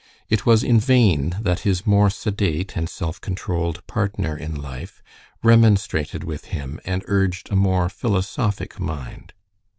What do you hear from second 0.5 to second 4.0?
in vain that his more sedate and self controlled